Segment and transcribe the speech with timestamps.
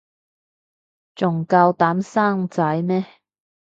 [1.13, 3.05] 仲夠膽生仔咩